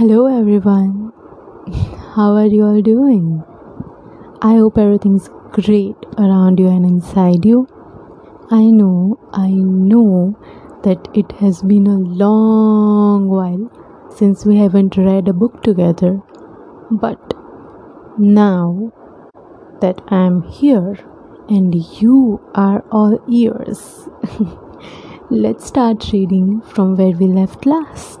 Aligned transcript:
Hello, 0.00 0.26
everyone. 0.26 1.12
How 2.14 2.34
are 2.34 2.46
you 2.46 2.64
all 2.64 2.80
doing? 2.80 3.44
I 4.40 4.54
hope 4.54 4.78
everything's 4.78 5.28
great 5.52 5.94
around 6.16 6.58
you 6.58 6.68
and 6.68 6.86
inside 6.86 7.44
you. 7.44 7.68
I 8.50 8.64
know, 8.64 9.20
I 9.34 9.50
know 9.50 10.38
that 10.84 11.06
it 11.12 11.32
has 11.32 11.60
been 11.62 11.86
a 11.86 11.98
long 11.98 13.28
while 13.28 14.08
since 14.16 14.46
we 14.46 14.56
haven't 14.56 14.96
read 14.96 15.28
a 15.28 15.34
book 15.34 15.62
together, 15.62 16.22
but 16.90 17.34
now 18.16 18.92
that 19.82 20.00
I'm 20.08 20.40
here 20.44 20.96
and 21.50 21.74
you 21.74 22.40
are 22.54 22.82
all 22.90 23.22
ears, 23.28 24.08
let's 25.30 25.66
start 25.66 26.10
reading 26.10 26.62
from 26.62 26.96
where 26.96 27.12
we 27.12 27.26
left 27.26 27.66
last. 27.66 28.19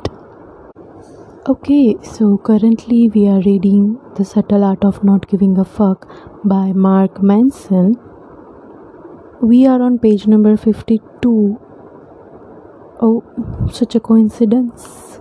Okay, 1.50 1.96
so 2.04 2.38
currently 2.38 3.08
we 3.08 3.26
are 3.26 3.40
reading 3.40 3.98
The 4.14 4.24
Subtle 4.24 4.62
Art 4.62 4.84
of 4.84 5.02
Not 5.02 5.26
Giving 5.26 5.58
a 5.58 5.64
Fuck 5.64 6.06
by 6.44 6.72
Mark 6.72 7.20
Manson. 7.24 7.96
We 9.42 9.66
are 9.66 9.82
on 9.82 9.98
page 9.98 10.28
number 10.28 10.56
52. 10.56 11.58
Oh, 13.02 13.24
such 13.72 13.96
a 13.96 14.00
coincidence. 14.00 15.18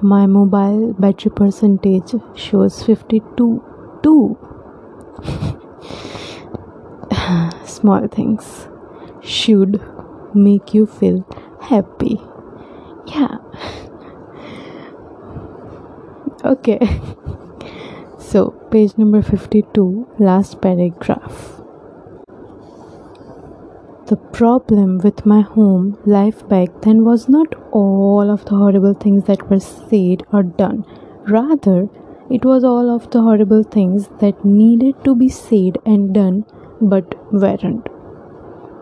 My 0.00 0.26
mobile 0.28 0.92
battery 0.92 1.32
percentage 1.32 2.14
shows 2.36 2.84
52 2.84 3.64
too. 4.04 4.38
Small 7.66 8.06
things 8.06 8.68
should 9.20 9.82
make 10.32 10.74
you 10.74 10.86
feel 10.86 11.26
happy. 11.60 12.20
Yeah. 13.08 13.39
Okay. 16.50 16.80
so, 18.18 18.50
page 18.72 18.98
number 18.98 19.22
52, 19.22 20.16
last 20.18 20.60
paragraph. 20.60 21.60
The 24.08 24.16
problem 24.16 24.98
with 24.98 25.24
my 25.24 25.42
home 25.42 25.96
life 26.04 26.48
back 26.48 26.82
then 26.82 27.04
was 27.04 27.28
not 27.28 27.54
all 27.70 28.28
of 28.28 28.44
the 28.46 28.56
horrible 28.56 28.94
things 28.94 29.26
that 29.26 29.48
were 29.48 29.60
said 29.60 30.24
or 30.32 30.42
done. 30.42 30.84
Rather, 31.28 31.88
it 32.28 32.44
was 32.44 32.64
all 32.64 32.90
of 32.90 33.08
the 33.12 33.22
horrible 33.22 33.62
things 33.62 34.08
that 34.18 34.44
needed 34.44 35.04
to 35.04 35.14
be 35.14 35.28
said 35.28 35.78
and 35.86 36.12
done 36.12 36.44
but 36.80 37.14
weren't. 37.32 37.86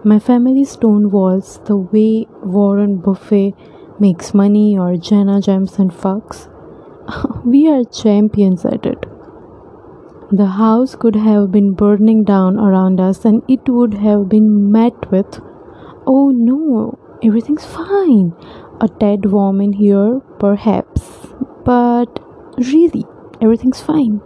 My 0.04 0.18
family's 0.18 0.70
stone 0.70 1.10
walls, 1.10 1.60
the 1.66 1.76
way 1.76 2.26
Warren 2.42 2.96
Buffett 2.96 3.52
makes 4.00 4.32
money 4.32 4.78
or 4.78 4.96
Jenna 4.96 5.42
Jameson 5.42 5.90
fucks, 5.90 6.48
we 7.44 7.68
are 7.68 7.84
champions 7.84 8.64
at 8.64 8.84
it. 8.86 9.06
The 10.30 10.46
house 10.46 10.94
could 10.94 11.16
have 11.16 11.50
been 11.50 11.72
burning 11.72 12.24
down 12.24 12.58
around 12.58 13.00
us, 13.00 13.24
and 13.24 13.42
it 13.48 13.68
would 13.68 13.94
have 13.94 14.28
been 14.28 14.70
met 14.70 15.10
with, 15.10 15.40
Oh 16.06 16.30
no, 16.30 16.98
everything's 17.22 17.64
fine. 17.64 18.34
A 18.80 18.88
tad 18.88 19.26
warm 19.26 19.60
in 19.60 19.72
here, 19.72 20.20
perhaps, 20.38 21.02
but 21.64 22.20
really, 22.58 23.04
everything's 23.40 23.80
fine. 23.80 24.20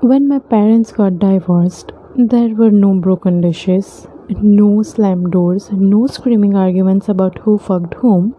When 0.00 0.28
my 0.28 0.38
parents 0.38 0.92
got 0.92 1.18
divorced, 1.18 1.92
there 2.16 2.54
were 2.54 2.70
no 2.70 2.94
broken 2.94 3.40
dishes, 3.40 4.06
no 4.28 4.82
slammed 4.82 5.32
doors, 5.32 5.70
no 5.72 6.06
screaming 6.06 6.56
arguments 6.56 7.08
about 7.08 7.38
who 7.38 7.58
fucked 7.58 7.94
whom. 7.94 8.34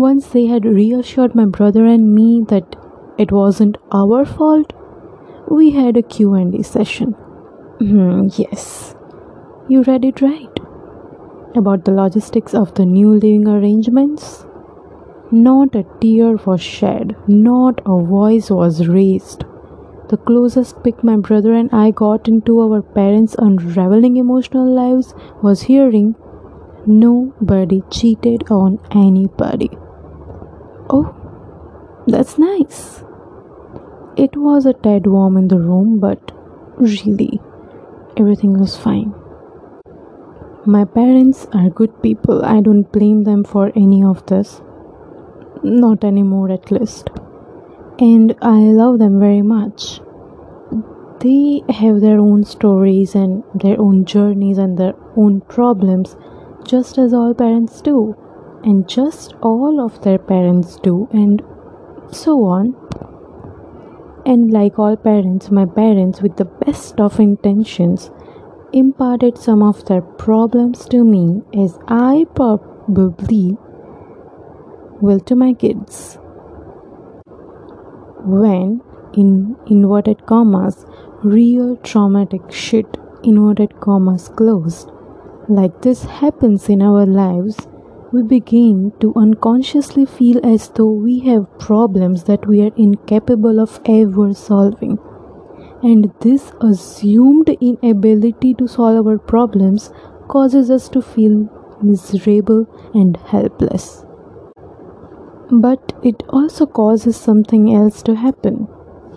Once 0.00 0.28
they 0.28 0.46
had 0.46 0.64
reassured 0.64 1.34
my 1.34 1.44
brother 1.44 1.84
and 1.84 2.14
me 2.14 2.42
that 2.48 2.74
it 3.18 3.30
wasn't 3.30 3.76
our 3.92 4.24
fault, 4.24 4.72
we 5.50 5.72
had 5.72 5.94
a 5.94 6.02
Q&A 6.02 6.62
session. 6.62 7.10
Hmm, 7.80 8.28
yes, 8.32 8.94
you 9.68 9.82
read 9.82 10.06
it 10.06 10.22
right. 10.22 10.60
About 11.54 11.84
the 11.84 11.92
logistics 11.92 12.54
of 12.54 12.72
the 12.76 12.86
new 12.86 13.10
living 13.10 13.46
arrangements. 13.46 14.46
Not 15.30 15.74
a 15.74 15.84
tear 16.00 16.36
was 16.46 16.62
shed, 16.62 17.14
not 17.28 17.82
a 17.84 18.02
voice 18.02 18.50
was 18.50 18.88
raised. 18.88 19.44
The 20.08 20.16
closest 20.16 20.82
pick 20.82 21.04
my 21.04 21.16
brother 21.16 21.52
and 21.52 21.68
I 21.72 21.90
got 21.90 22.26
into 22.26 22.58
our 22.60 22.80
parents' 22.80 23.36
unraveling 23.38 24.16
emotional 24.16 24.66
lives 24.82 25.12
was 25.42 25.62
hearing 25.64 26.14
nobody 26.86 27.82
cheated 27.90 28.50
on 28.50 28.78
anybody. 28.92 29.70
Oh, 30.92 31.14
that's 32.08 32.36
nice. 32.36 33.04
It 34.16 34.36
was 34.36 34.66
a 34.66 34.72
tad 34.72 35.06
warm 35.06 35.36
in 35.36 35.46
the 35.46 35.58
room, 35.58 36.00
but 36.00 36.32
really, 36.78 37.40
everything 38.16 38.58
was 38.58 38.76
fine. 38.76 39.14
My 40.66 40.84
parents 40.84 41.46
are 41.52 41.70
good 41.70 42.02
people. 42.02 42.44
I 42.44 42.60
don't 42.60 42.90
blame 42.90 43.22
them 43.22 43.44
for 43.44 43.70
any 43.76 44.02
of 44.02 44.26
this. 44.26 44.60
Not 45.62 46.02
anymore, 46.02 46.50
at 46.50 46.72
least. 46.72 47.10
And 48.00 48.34
I 48.42 48.58
love 48.80 48.98
them 48.98 49.20
very 49.20 49.42
much. 49.42 50.00
They 51.20 51.62
have 51.68 52.00
their 52.00 52.18
own 52.18 52.42
stories 52.44 53.14
and 53.14 53.44
their 53.54 53.80
own 53.80 54.06
journeys 54.06 54.58
and 54.58 54.76
their 54.76 54.94
own 55.16 55.42
problems, 55.42 56.16
just 56.64 56.98
as 56.98 57.14
all 57.14 57.32
parents 57.32 57.80
do 57.80 58.16
and 58.62 58.88
just 58.88 59.34
all 59.42 59.80
of 59.80 60.02
their 60.02 60.18
parents 60.18 60.76
do, 60.76 61.08
and 61.12 61.42
so 62.12 62.44
on. 62.44 62.74
And 64.26 64.50
like 64.52 64.78
all 64.78 64.96
parents, 64.96 65.50
my 65.50 65.64
parents, 65.64 66.20
with 66.20 66.36
the 66.36 66.44
best 66.44 67.00
of 67.00 67.18
intentions, 67.18 68.10
imparted 68.72 69.38
some 69.38 69.62
of 69.62 69.84
their 69.86 70.02
problems 70.02 70.86
to 70.86 71.04
me 71.04 71.42
as 71.54 71.78
I 71.88 72.26
probably 72.34 73.56
will 75.00 75.20
to 75.20 75.34
my 75.34 75.54
kids. 75.54 76.18
When, 78.22 78.82
in 79.14 79.56
inverted 79.66 80.26
commas, 80.26 80.84
real 81.22 81.76
traumatic 81.78 82.52
shit, 82.52 82.98
inverted 83.24 83.80
commas 83.80 84.28
closed, 84.28 84.90
like 85.48 85.82
this 85.82 86.04
happens 86.04 86.68
in 86.68 86.82
our 86.82 87.06
lives, 87.06 87.66
we 88.12 88.22
begin 88.22 88.92
to 89.00 89.12
unconsciously 89.14 90.04
feel 90.04 90.44
as 90.44 90.68
though 90.70 90.90
we 90.90 91.20
have 91.20 91.58
problems 91.58 92.24
that 92.24 92.46
we 92.46 92.60
are 92.62 92.74
incapable 92.76 93.60
of 93.60 93.80
ever 93.84 94.34
solving. 94.34 94.98
And 95.82 96.12
this 96.20 96.52
assumed 96.60 97.48
inability 97.60 98.54
to 98.54 98.66
solve 98.66 99.06
our 99.06 99.18
problems 99.18 99.92
causes 100.28 100.70
us 100.70 100.88
to 100.90 101.00
feel 101.00 101.48
miserable 101.82 102.66
and 102.94 103.16
helpless. 103.16 104.04
But 105.50 105.92
it 106.02 106.22
also 106.28 106.66
causes 106.66 107.16
something 107.16 107.74
else 107.74 108.02
to 108.02 108.16
happen. 108.16 108.68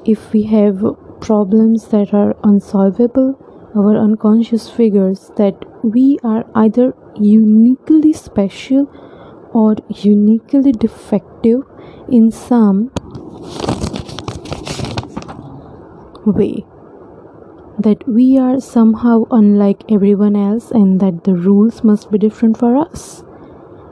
If 0.05 0.33
we 0.33 0.43
have 0.43 0.83
problems 1.19 1.87
that 1.87 2.13
are 2.13 2.35
unsolvable, 2.43 3.39
our 3.75 3.97
unconscious 3.97 4.69
figures 4.69 5.31
that 5.37 5.55
we 5.83 6.19
are 6.23 6.45
either 6.53 6.95
uniquely 7.19 8.13
special 8.13 8.87
or 9.53 9.75
uniquely 9.89 10.71
defective 10.71 11.61
in 12.09 12.31
some 12.31 12.91
way. 16.25 16.65
That 17.79 18.07
we 18.07 18.37
are 18.37 18.59
somehow 18.59 19.23
unlike 19.31 19.83
everyone 19.91 20.35
else 20.35 20.71
and 20.71 20.99
that 20.99 21.23
the 21.23 21.33
rules 21.33 21.83
must 21.83 22.11
be 22.11 22.17
different 22.17 22.57
for 22.57 22.77
us. 22.77 23.23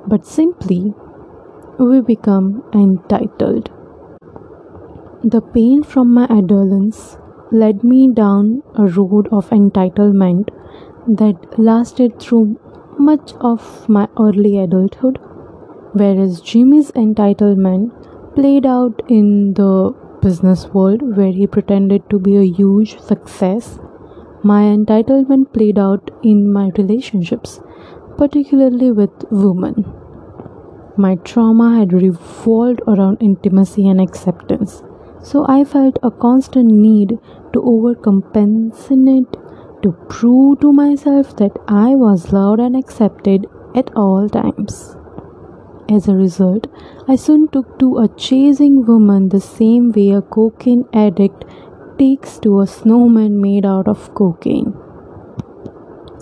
But 0.07 0.25
simply 0.25 0.93
we 1.77 2.01
become 2.01 2.63
entitled. 2.73 3.71
The 5.23 5.41
pain 5.41 5.83
from 5.83 6.13
my 6.13 6.25
adolescence 6.29 7.17
led 7.51 7.83
me 7.83 8.11
down 8.11 8.63
a 8.75 8.85
road 8.85 9.27
of 9.31 9.49
entitlement 9.49 10.49
that 11.07 11.59
lasted 11.59 12.19
through 12.19 12.59
much 13.01 13.33
of 13.41 13.87
my 13.89 14.07
early 14.19 14.57
adulthood, 14.57 15.19
whereas 15.93 16.41
Jimmy's 16.41 16.91
entitlement 16.91 18.35
played 18.35 18.65
out 18.65 19.01
in 19.09 19.53
the 19.55 19.93
business 20.21 20.67
world 20.67 21.01
where 21.17 21.31
he 21.31 21.47
pretended 21.47 22.09
to 22.09 22.19
be 22.19 22.37
a 22.37 22.51
huge 22.59 22.99
success. 22.99 23.79
My 24.43 24.61
entitlement 24.63 25.51
played 25.53 25.79
out 25.79 26.11
in 26.23 26.51
my 26.51 26.69
relationships, 26.77 27.59
particularly 28.17 28.91
with 28.91 29.25
women. 29.31 29.85
My 30.97 31.15
trauma 31.15 31.77
had 31.79 31.93
revolved 31.93 32.81
around 32.87 33.17
intimacy 33.21 33.87
and 33.87 33.99
acceptance, 33.99 34.83
so 35.23 35.45
I 35.47 35.63
felt 35.63 35.97
a 36.03 36.11
constant 36.11 36.71
need 36.71 37.17
to 37.53 37.61
overcompensate 37.61 39.50
to 39.83 39.91
prove 40.09 40.59
to 40.61 40.71
myself 40.71 41.35
that 41.37 41.57
I 41.67 41.95
was 41.95 42.31
loved 42.31 42.59
and 42.59 42.75
accepted 42.75 43.47
at 43.75 43.91
all 43.95 44.29
times. 44.29 44.95
As 45.89 46.07
a 46.07 46.15
result, 46.15 46.67
I 47.07 47.15
soon 47.15 47.47
took 47.49 47.79
to 47.79 47.97
a 47.97 48.07
chasing 48.07 48.85
woman 48.85 49.29
the 49.29 49.41
same 49.41 49.91
way 49.91 50.11
a 50.11 50.21
cocaine 50.21 50.85
addict 50.93 51.45
takes 51.97 52.39
to 52.39 52.61
a 52.61 52.67
snowman 52.67 53.41
made 53.41 53.65
out 53.65 53.87
of 53.87 54.13
cocaine. 54.13 54.73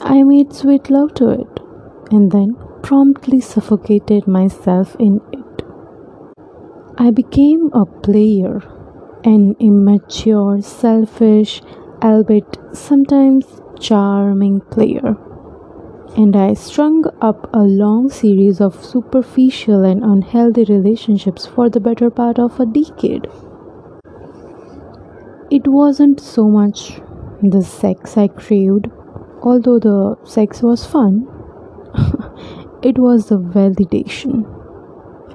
I 0.02 0.24
made 0.24 0.54
sweet 0.54 0.90
love 0.90 1.14
to 1.16 1.30
it 1.30 1.60
and 2.12 2.32
then 2.32 2.56
promptly 2.82 3.42
suffocated 3.42 4.28
myself 4.28 4.96
in 5.00 5.22
it. 5.32 5.64
I 6.98 7.12
became 7.12 7.70
a 7.74 7.86
player, 7.86 8.62
an 9.24 9.56
immature, 9.60 10.62
selfish, 10.62 11.62
albeit 12.01 12.57
sometimes 12.74 13.46
charming 13.80 14.62
player. 14.62 15.16
And 16.18 16.36
I 16.36 16.54
strung 16.54 17.06
up 17.22 17.50
a 17.54 17.63
long 17.63 18.10
series 18.10 18.60
of 18.60 18.84
superficial 18.84 19.84
and 19.84 20.04
unhealthy 20.04 20.66
relationships 20.66 21.46
for 21.46 21.69
the 21.69 21.80
better 21.80 22.10
part 22.10 22.40
of 22.40 22.60
a 22.60 22.66
decade. 22.66 23.28
It 25.51 25.68
wasn't 25.68 26.19
so 26.19 26.48
much 26.48 27.00
the 27.42 27.63
sex 27.63 28.18
I 28.18 28.28
craved, 28.28 28.90
although 29.42 29.80
the 29.80 30.18
sex 30.24 30.62
was 30.62 30.86
fun, 30.86 31.28
it 32.84 32.98
was 32.98 33.30
the 33.30 33.40
validation. 33.40 34.46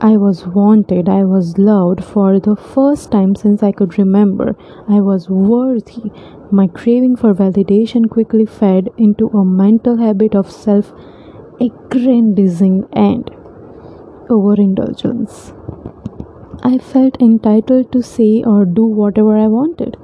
I 0.01 0.17
was 0.17 0.47
wanted, 0.47 1.09
I 1.09 1.25
was 1.25 1.57
loved 1.57 2.05
for 2.05 2.39
the 2.39 2.57
first 2.57 3.11
time 3.11 3.35
since 3.35 3.63
I 3.63 3.73
could 3.73 3.97
remember. 3.97 4.57
I 4.89 5.01
was 5.01 5.31
worthy. 5.31 6.11
My 6.57 6.69
craving 6.69 7.17
for 7.17 7.35
validation 7.35 8.09
quickly 8.09 8.47
fed 8.47 8.89
into 8.97 9.27
a 9.31 9.45
mental 9.45 9.97
habit 9.97 10.37
of 10.37 10.53
self 10.53 10.93
aggrandizing 11.61 12.87
and 12.93 13.29
overindulgence. 14.31 15.53
I 16.63 16.79
felt 16.79 17.21
entitled 17.21 17.91
to 17.91 18.03
say 18.05 18.45
or 18.47 18.65
do 18.67 18.85
whatever 18.85 19.37
I 19.37 19.49
wanted, 19.49 19.97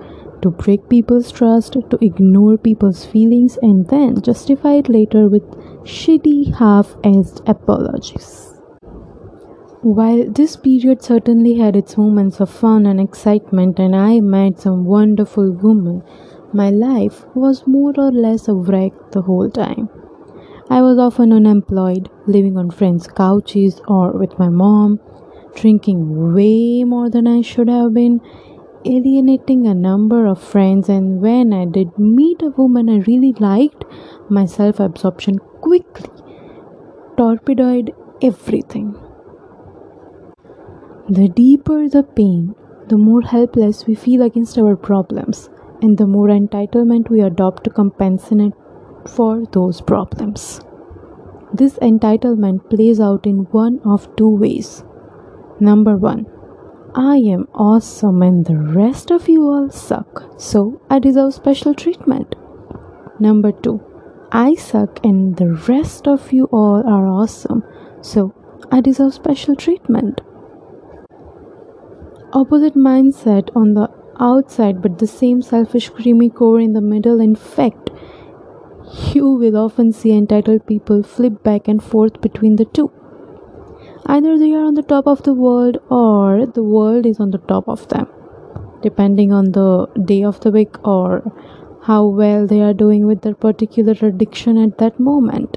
to 0.42 0.50
break 0.50 0.88
people's 0.88 1.30
trust, 1.30 1.74
to 1.74 1.98
ignore 2.04 2.58
people's 2.58 3.04
feelings, 3.04 3.56
and 3.62 3.86
then 3.86 4.20
justify 4.20 4.72
it 4.78 4.88
later 4.88 5.28
with 5.28 5.44
shitty 5.84 6.56
half 6.56 6.96
assed 7.04 7.48
apologies. 7.48 8.48
While 9.82 10.24
this 10.30 10.56
period 10.56 11.00
certainly 11.02 11.54
had 11.58 11.76
its 11.76 11.96
moments 11.96 12.40
of 12.40 12.50
fun 12.50 12.86
and 12.86 13.00
excitement, 13.00 13.78
and 13.78 13.94
I 13.94 14.18
met 14.18 14.58
some 14.58 14.84
wonderful 14.84 15.52
women, 15.52 16.02
my 16.52 16.70
life 16.70 17.24
was 17.34 17.66
more 17.66 17.92
or 17.96 18.10
less 18.10 18.48
a 18.48 18.54
wreck 18.54 18.92
the 19.12 19.22
whole 19.22 19.50
time. 19.50 19.88
I 20.68 20.82
was 20.82 20.98
often 20.98 21.32
unemployed, 21.32 22.10
living 22.26 22.56
on 22.56 22.70
friends' 22.70 23.08
couches 23.08 23.80
or 23.88 24.12
with 24.12 24.38
my 24.38 24.48
mom, 24.48 25.00
drinking 25.54 26.34
way 26.34 26.84
more 26.84 27.10
than 27.10 27.26
I 27.26 27.40
should 27.40 27.68
have 27.68 27.92
been, 27.92 28.20
alienating 28.84 29.66
a 29.66 29.74
number 29.74 30.26
of 30.26 30.42
friends, 30.42 30.88
and 30.88 31.20
when 31.20 31.52
I 31.52 31.64
did 31.64 31.98
meet 31.98 32.42
a 32.42 32.50
woman 32.50 32.88
I 32.88 32.98
really 32.98 33.32
liked, 33.32 33.84
my 34.28 34.46
self 34.46 34.80
absorption 34.80 35.38
quickly 35.38 36.08
torpedoed 37.16 37.92
everything. 38.22 38.94
The 41.08 41.28
deeper 41.28 41.88
the 41.88 42.02
pain, 42.04 42.54
the 42.88 42.96
more 42.96 43.22
helpless 43.22 43.86
we 43.86 43.94
feel 43.94 44.22
against 44.22 44.56
our 44.56 44.76
problems, 44.76 45.50
and 45.82 45.98
the 45.98 46.06
more 46.06 46.28
entitlement 46.28 47.10
we 47.10 47.20
adopt 47.20 47.64
to 47.64 47.70
compensate 47.70 48.52
for 49.06 49.44
those 49.52 49.80
problems. 49.80 50.60
This 51.52 51.78
entitlement 51.78 52.68
plays 52.70 53.00
out 53.00 53.26
in 53.26 53.38
one 53.50 53.80
of 53.84 54.14
two 54.16 54.28
ways. 54.28 54.84
Number 55.58 55.96
one, 55.96 56.26
I 56.94 57.16
am 57.16 57.48
awesome 57.54 58.22
and 58.22 58.44
the 58.44 58.56
rest 58.56 59.10
of 59.10 59.28
you 59.28 59.42
all 59.42 59.70
suck, 59.70 60.40
so 60.40 60.80
I 60.88 60.98
deserve 60.98 61.34
special 61.34 61.74
treatment. 61.74 62.34
Number 63.18 63.52
two, 63.52 63.80
I 64.32 64.54
suck 64.54 65.04
and 65.04 65.36
the 65.36 65.52
rest 65.68 66.06
of 66.06 66.32
you 66.32 66.44
all 66.46 66.82
are 66.86 67.06
awesome, 67.06 67.64
so 68.00 68.34
I 68.70 68.80
deserve 68.80 69.14
special 69.14 69.56
treatment 69.56 70.20
opposite 72.32 72.74
mindset 72.74 73.50
on 73.56 73.74
the 73.74 73.88
outside 74.20 74.80
but 74.82 74.98
the 74.98 75.06
same 75.06 75.42
selfish 75.42 75.88
creamy 75.88 76.30
core 76.30 76.60
in 76.60 76.72
the 76.74 76.80
middle. 76.80 77.20
In 77.20 77.34
fact 77.34 77.90
you 79.14 79.30
will 79.30 79.56
often 79.56 79.92
see 79.92 80.12
entitled 80.12 80.66
people 80.66 81.02
flip 81.02 81.42
back 81.42 81.68
and 81.68 81.82
forth 81.82 82.20
between 82.20 82.56
the 82.56 82.64
two. 82.64 82.90
Either 84.06 84.38
they 84.38 84.52
are 84.52 84.64
on 84.64 84.74
the 84.74 84.82
top 84.82 85.06
of 85.06 85.22
the 85.22 85.34
world 85.34 85.78
or 85.90 86.46
the 86.46 86.62
world 86.62 87.06
is 87.06 87.20
on 87.20 87.30
the 87.30 87.38
top 87.38 87.68
of 87.68 87.88
them 87.88 88.06
depending 88.82 89.32
on 89.32 89.52
the 89.52 89.86
day 90.04 90.22
of 90.24 90.40
the 90.40 90.50
week 90.50 90.76
or 90.86 91.22
how 91.82 92.04
well 92.06 92.46
they 92.46 92.60
are 92.60 92.74
doing 92.74 93.06
with 93.06 93.22
their 93.22 93.34
particular 93.34 93.94
addiction 94.02 94.56
at 94.58 94.78
that 94.78 94.98
moment. 94.98 95.56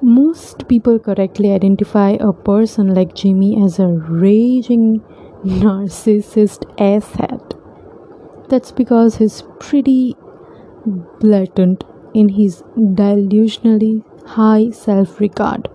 Most 0.00 0.68
people 0.68 0.98
correctly 0.98 1.52
identify 1.52 2.10
a 2.20 2.32
person 2.32 2.94
like 2.94 3.14
Jimmy 3.14 3.62
as 3.62 3.78
a 3.78 3.88
raging 3.88 5.02
narcissist 5.44 6.64
asshat. 6.76 7.56
That's 8.48 8.72
because 8.72 9.16
he's 9.16 9.42
pretty 9.60 10.16
blatant 11.20 11.84
in 12.14 12.30
his 12.30 12.62
delusionally 12.76 14.04
high 14.26 14.70
self 14.70 15.20
regard. 15.20 15.68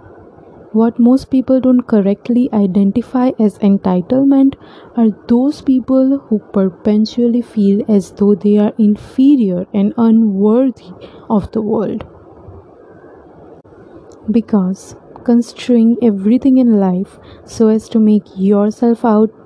What 0.72 0.98
most 1.00 1.30
people 1.30 1.62
don't 1.62 1.88
correctly 1.88 2.50
identify 2.52 3.30
as 3.40 3.60
entitlement 3.60 4.56
are 4.98 5.10
those 5.28 5.62
people 5.62 6.18
who 6.18 6.40
perpetually 6.40 7.44
feel 7.44 7.84
as 7.88 8.12
though 8.14 8.34
they 8.34 8.58
are 8.58 8.74
inferior 8.80 9.68
and 9.72 9.94
unworthy 9.98 10.92
of 11.30 11.52
the 11.52 11.62
world 11.62 12.04
because 14.32 14.96
construing 15.24 15.98
everything 16.02 16.58
in 16.58 16.80
life 16.80 17.20
so 17.46 17.68
as 17.68 17.88
to 17.90 18.00
make 18.00 18.24
yourself 18.36 19.06
out 19.06 19.43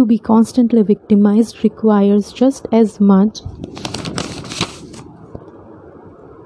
to 0.00 0.06
be 0.06 0.18
constantly 0.18 0.82
victimized 0.82 1.62
requires 1.62 2.32
just 2.32 2.66
as 2.72 2.98
much 3.00 3.40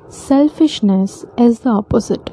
selfishness 0.09 1.25
as 1.39 1.61
the 1.61 1.71
opposite. 1.71 2.31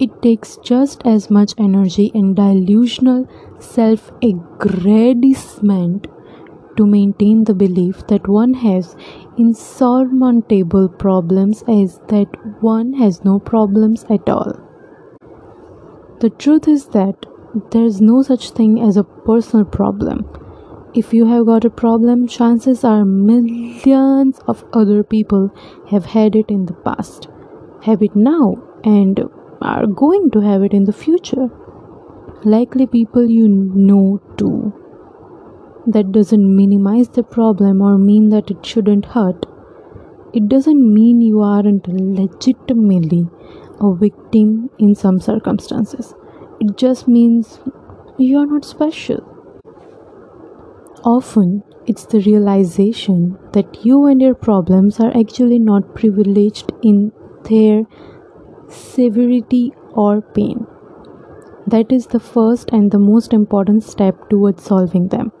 It 0.00 0.22
takes 0.22 0.56
just 0.64 1.02
as 1.04 1.30
much 1.30 1.52
energy 1.58 2.10
and 2.14 2.34
delusional 2.34 3.28
self 3.58 4.10
aggrandizement 4.22 6.06
to 6.78 6.86
maintain 6.86 7.44
the 7.44 7.54
belief 7.54 8.06
that 8.06 8.26
one 8.26 8.54
has 8.54 8.96
insurmountable 9.36 10.88
problems 10.88 11.62
as 11.68 12.00
that 12.08 12.40
one 12.62 12.94
has 12.94 13.22
no 13.26 13.38
problems 13.38 14.06
at 14.08 14.26
all. 14.30 14.54
The 16.20 16.30
truth 16.30 16.66
is 16.66 16.86
that 16.98 17.26
there 17.70 17.84
is 17.84 18.00
no 18.00 18.22
such 18.22 18.50
thing 18.50 18.80
as 18.80 18.96
a 18.96 19.04
personal 19.04 19.64
problem. 19.64 20.26
If 20.94 21.12
you 21.12 21.26
have 21.26 21.46
got 21.46 21.64
a 21.64 21.70
problem, 21.70 22.26
chances 22.26 22.84
are 22.84 23.04
millions 23.04 24.40
of 24.46 24.64
other 24.72 25.02
people 25.02 25.50
have 25.90 26.04
had 26.04 26.34
it 26.34 26.48
in 26.48 26.66
the 26.66 26.72
past, 26.72 27.28
have 27.82 28.02
it 28.02 28.16
now, 28.16 28.56
and 28.84 29.20
are 29.62 29.86
going 29.86 30.30
to 30.32 30.40
have 30.40 30.62
it 30.62 30.72
in 30.72 30.84
the 30.84 30.92
future. 30.92 31.48
Likely 32.44 32.86
people 32.86 33.30
you 33.30 33.48
know 33.48 34.20
too 34.36 34.72
that 35.86 36.12
doesn't 36.12 36.56
minimize 36.56 37.08
the 37.10 37.22
problem 37.22 37.82
or 37.82 37.98
mean 37.98 38.30
that 38.30 38.50
it 38.50 38.64
shouldn't 38.64 39.06
hurt. 39.06 39.46
It 40.32 40.48
doesn't 40.48 40.92
mean 40.92 41.20
you 41.20 41.40
aren't 41.40 41.86
legitimately 41.86 43.28
a 43.80 43.94
victim 43.94 44.70
in 44.78 44.94
some 44.94 45.20
circumstances. 45.20 46.14
It 46.60 46.76
just 46.76 47.06
means 47.06 47.60
you're 48.18 48.46
not 48.46 48.64
special. 48.64 49.22
Often, 51.04 51.62
it's 51.86 52.06
the 52.06 52.20
realization 52.20 53.38
that 53.52 53.84
you 53.84 54.06
and 54.06 54.20
your 54.20 54.34
problems 54.34 55.00
are 55.00 55.14
actually 55.16 55.58
not 55.58 55.94
privileged 55.94 56.72
in 56.82 57.12
their 57.48 57.82
severity 58.68 59.72
or 59.92 60.22
pain. 60.22 60.66
That 61.66 61.92
is 61.92 62.06
the 62.06 62.20
first 62.20 62.70
and 62.72 62.90
the 62.90 62.98
most 62.98 63.32
important 63.32 63.82
step 63.84 64.28
towards 64.30 64.62
solving 64.62 65.08
them 65.08 65.32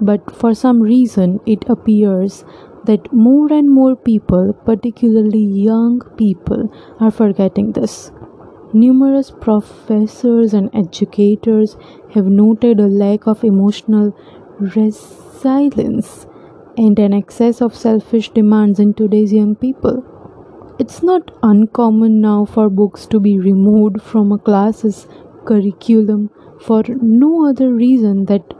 but 0.00 0.34
for 0.34 0.54
some 0.54 0.80
reason 0.80 1.40
it 1.46 1.68
appears 1.68 2.44
that 2.84 3.12
more 3.12 3.52
and 3.52 3.70
more 3.70 3.94
people, 3.94 4.54
particularly 4.64 5.44
young 5.44 6.00
people, 6.16 6.72
are 6.98 7.10
forgetting 7.10 7.72
this. 7.72 8.10
Numerous 8.72 9.32
professors 9.32 10.54
and 10.54 10.70
educators 10.72 11.76
have 12.14 12.26
noted 12.26 12.78
a 12.78 12.86
lack 12.86 13.26
of 13.26 13.42
emotional 13.42 14.16
resilience 14.60 16.26
and 16.76 16.96
an 17.00 17.12
excess 17.12 17.60
of 17.60 17.74
selfish 17.74 18.30
demands 18.30 18.78
in 18.78 18.94
today's 18.94 19.32
young 19.32 19.56
people. 19.56 20.04
It's 20.78 21.02
not 21.02 21.32
uncommon 21.42 22.20
now 22.20 22.44
for 22.44 22.70
books 22.70 23.06
to 23.06 23.18
be 23.18 23.40
removed 23.40 24.00
from 24.00 24.30
a 24.30 24.38
class's 24.38 25.08
curriculum 25.44 26.30
for 26.60 26.84
no 26.88 27.48
other 27.48 27.74
reason 27.74 28.26
that 28.26 28.54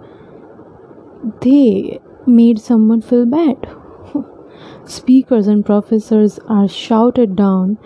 they 1.41 2.01
made 2.27 2.59
someone 2.59 3.01
feel 3.01 3.27
bad. 3.27 3.69
Speakers 4.85 5.47
and 5.47 5.65
professors 5.65 6.41
are 6.49 6.67
shouted 6.67 7.37
down 7.37 7.79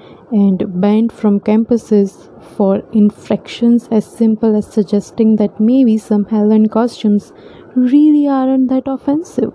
and 0.43 0.63
banned 0.81 1.13
from 1.13 1.41
campuses 1.49 2.15
for 2.57 2.83
infractions 2.93 3.89
as 3.99 4.05
simple 4.05 4.57
as 4.57 4.73
suggesting 4.77 5.37
that 5.37 5.61
maybe 5.61 5.97
some 5.97 6.25
Halloween 6.25 6.67
costumes 6.69 7.33
really 7.77 8.27
aren't 8.27 8.69
that 8.71 8.89
offensive. 8.95 9.53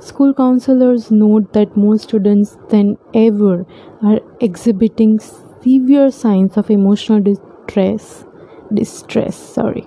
School 0.00 0.32
counselors 0.32 1.10
note 1.10 1.52
that 1.52 1.76
more 1.76 1.98
students 1.98 2.56
than 2.70 2.96
ever 3.14 3.66
are 4.02 4.20
exhibiting 4.40 5.18
severe 5.18 6.10
signs 6.10 6.56
of 6.56 6.70
emotional 6.70 7.20
distress 7.20 8.24
distress 8.72 9.36
sorry 9.36 9.86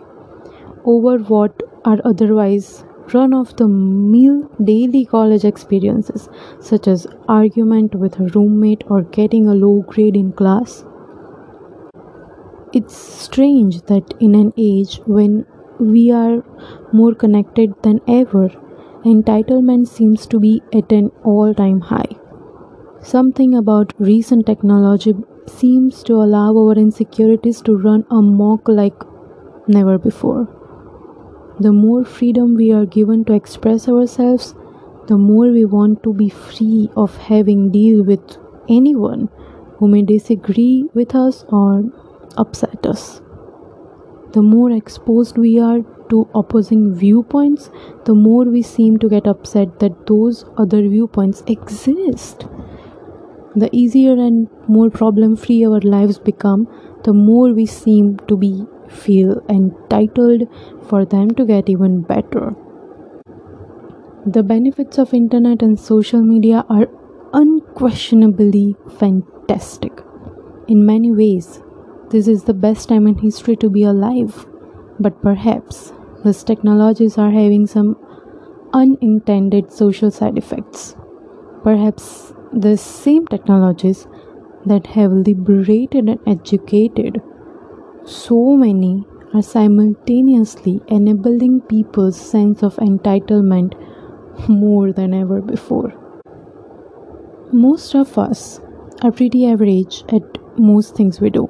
over 0.86 1.18
what 1.34 1.64
are 1.86 2.00
otherwise 2.04 2.84
run 3.14 3.34
of 3.34 3.56
the 3.58 3.68
mill 3.68 4.38
daily 4.64 5.06
college 5.06 5.46
experiences 5.46 6.30
such 6.60 6.88
as 6.88 7.08
argument 7.28 7.96
with 7.96 8.20
a 8.20 8.30
roommate 8.36 8.84
or 8.88 9.02
getting 9.20 9.48
a 9.48 9.54
low 9.54 9.82
grade 9.94 10.16
in 10.16 10.32
class 10.32 10.84
it's 12.74 12.96
strange 12.96 13.82
that 13.84 14.14
in 14.20 14.34
an 14.34 14.54
age 14.58 15.00
when 15.06 15.46
we 15.80 16.10
are 16.12 16.44
more 16.94 17.14
connected 17.14 17.74
than 17.84 18.00
ever 18.08 18.50
entitlement 19.04 19.88
seems 19.88 20.28
to 20.28 20.40
be 20.40 20.62
at 20.74 20.92
an 20.92 21.12
all 21.24 21.54
time 21.54 21.82
high. 21.82 22.18
Something 23.02 23.56
about 23.56 23.94
recent 24.00 24.46
technology 24.46 25.16
seems 25.48 26.04
to 26.04 26.14
allow 26.22 26.56
our 26.56 26.74
insecurities 26.74 27.62
to 27.64 27.76
run 27.76 28.06
amok 28.12 28.68
like 28.68 29.04
never 29.68 29.98
before. 29.98 30.61
The 31.62 31.72
more 31.72 32.04
freedom 32.04 32.56
we 32.56 32.72
are 32.72 32.88
given 32.88 33.24
to 33.26 33.34
express 33.34 33.88
ourselves, 33.88 34.56
the 35.06 35.18
more 35.18 35.52
we 35.52 35.64
want 35.64 36.02
to 36.02 36.12
be 36.12 36.28
free 36.28 36.90
of 36.98 37.18
having 37.18 37.70
deal 37.70 38.04
with 38.04 38.38
anyone 38.68 39.30
who 39.78 39.88
may 39.88 40.02
disagree 40.02 40.90
with 40.96 41.14
us 41.14 41.46
or 41.50 41.84
upset 42.36 42.88
us. 42.88 43.22
The 44.32 44.42
more 44.42 44.72
exposed 44.72 45.38
we 45.38 45.60
are 45.60 45.82
to 46.10 46.28
opposing 46.34 46.96
viewpoints, 46.96 47.70
the 48.06 48.16
more 48.16 48.46
we 48.46 48.64
seem 48.64 48.98
to 48.98 49.08
get 49.08 49.28
upset 49.28 49.80
that 49.82 50.08
those 50.08 50.44
other 50.58 50.82
viewpoints 50.82 51.44
exist. 51.46 52.48
The 53.56 53.70
easier 53.72 54.14
and 54.14 54.50
more 54.68 54.90
problem 54.90 55.36
free 55.36 55.64
our 55.64 55.82
lives 55.82 56.18
become, 56.18 56.68
the 57.04 57.14
more 57.14 57.54
we 57.54 57.68
seem 57.68 58.18
to 58.30 58.36
be 58.36 58.66
feel 58.92 59.42
entitled 59.50 60.44
for 60.88 61.06
them 61.06 61.32
to 61.32 61.46
get 61.46 61.70
even 61.70 62.02
better. 62.02 62.56
The 64.26 64.44
benefits 64.44 65.00
of 65.00 65.14
internet 65.14 65.64
and 65.64 65.80
social 65.80 66.22
media 66.22 66.66
are 66.70 66.88
unquestionably 67.34 68.76
fantastic. 69.00 70.02
In 70.68 70.86
many 70.86 71.12
ways, 71.12 71.62
this 72.12 72.28
is 72.28 72.44
the 72.44 72.54
best 72.54 72.90
time 72.90 73.08
in 73.08 73.18
history 73.18 73.56
to 73.56 73.70
be 73.70 73.84
alive. 73.84 74.46
But 75.00 75.22
perhaps 75.22 75.94
these 76.24 76.44
technologies 76.44 77.18
are 77.18 77.32
having 77.32 77.66
some 77.66 77.98
unintended 78.74 79.72
social 79.72 80.12
side 80.12 80.38
effects. 80.38 80.96
Perhaps 81.64 82.34
the 82.54 82.78
same 82.78 83.28
technologies 83.28 84.08
that 84.66 84.86
have 84.88 85.12
liberated 85.12 86.10
and 86.10 86.20
educated 86.28 87.22
so 88.06 88.56
many 88.56 89.06
are 89.34 89.42
simultaneously 89.42 90.82
enabling 90.88 91.62
people's 91.62 92.20
sense 92.20 92.64
of 92.64 92.76
entitlement 92.78 93.76
more 94.50 94.92
than 94.92 95.14
ever 95.14 95.42
before. 95.42 95.94
Most 97.54 97.96
of 97.96 98.18
us 98.18 98.60
are 99.02 99.12
pretty 99.12 99.46
average 99.46 100.04
at 100.10 100.24
most 100.58 100.96
things 100.96 101.22
we 101.22 101.30
do. 101.30 101.48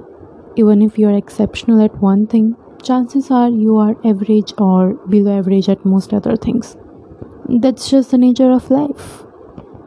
Even 0.57 0.81
if 0.81 0.99
you 0.99 1.07
are 1.07 1.17
exceptional 1.17 1.81
at 1.81 2.01
one 2.01 2.27
thing, 2.27 2.55
chances 2.83 3.31
are 3.31 3.49
you 3.49 3.77
are 3.77 3.95
average 4.05 4.53
or 4.57 4.95
below 5.07 5.37
average 5.39 5.69
at 5.69 5.85
most 5.85 6.13
other 6.13 6.35
things. 6.35 6.75
That's 7.47 7.89
just 7.89 8.11
the 8.11 8.17
nature 8.17 8.51
of 8.51 8.69
life. 8.69 9.23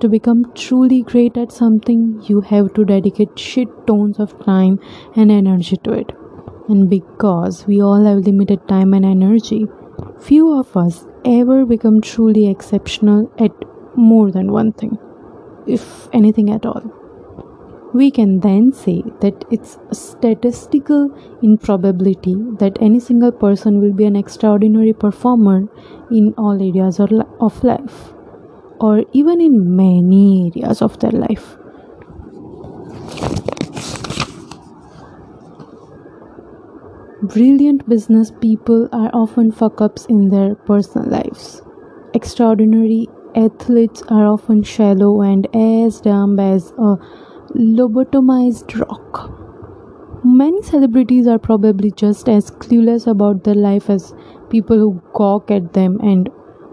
To 0.00 0.08
become 0.08 0.52
truly 0.54 1.02
great 1.02 1.36
at 1.36 1.52
something, 1.52 2.22
you 2.26 2.40
have 2.40 2.74
to 2.74 2.84
dedicate 2.84 3.38
shit 3.38 3.68
tons 3.86 4.18
of 4.18 4.38
time 4.44 4.80
and 5.14 5.30
energy 5.30 5.76
to 5.84 5.92
it. 5.92 6.12
And 6.68 6.88
because 6.88 7.66
we 7.66 7.82
all 7.82 8.04
have 8.04 8.26
limited 8.26 8.66
time 8.68 8.94
and 8.94 9.04
energy, 9.04 9.66
few 10.20 10.58
of 10.58 10.76
us 10.76 11.06
ever 11.24 11.64
become 11.66 12.00
truly 12.00 12.48
exceptional 12.48 13.32
at 13.38 13.52
more 13.96 14.30
than 14.30 14.50
one 14.50 14.72
thing, 14.72 14.98
if 15.66 16.08
anything 16.12 16.50
at 16.50 16.66
all 16.66 16.82
we 17.94 18.10
can 18.10 18.40
then 18.40 18.72
say 18.72 19.02
that 19.20 19.44
it's 19.52 19.78
a 19.90 19.94
statistical 19.94 21.02
improbability 21.42 22.34
that 22.58 22.76
any 22.80 22.98
single 22.98 23.30
person 23.30 23.80
will 23.80 23.92
be 23.92 24.04
an 24.04 24.16
extraordinary 24.16 24.92
performer 24.92 25.68
in 26.10 26.34
all 26.36 26.60
areas 26.60 26.98
of 26.98 27.62
life 27.62 28.12
or 28.80 29.04
even 29.12 29.40
in 29.40 29.76
many 29.76 30.50
areas 30.50 30.82
of 30.82 30.98
their 30.98 31.12
life. 31.12 31.56
Brilliant 37.32 37.88
business 37.88 38.30
people 38.38 38.86
are 38.92 39.10
often 39.14 39.50
fuck 39.50 39.80
ups 39.80 40.04
in 40.06 40.28
their 40.28 40.54
personal 40.54 41.08
lives. 41.08 41.62
Extraordinary 42.12 43.08
athletes 43.34 44.02
are 44.08 44.26
often 44.26 44.62
shallow 44.62 45.22
and 45.22 45.48
as 45.54 46.02
dumb 46.02 46.38
as 46.38 46.72
a 46.72 46.96
lobotomized 47.56 48.78
rock. 48.78 49.30
Many 50.22 50.60
celebrities 50.60 51.26
are 51.26 51.38
probably 51.38 51.92
just 51.92 52.28
as 52.28 52.50
clueless 52.50 53.06
about 53.06 53.44
their 53.44 53.54
life 53.54 53.88
as 53.88 54.12
people 54.50 54.76
who 54.76 55.02
gawk 55.14 55.50
at 55.50 55.72
them 55.72 55.98
and 56.00 56.28